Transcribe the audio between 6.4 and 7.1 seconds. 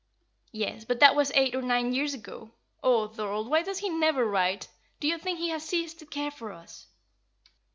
us?"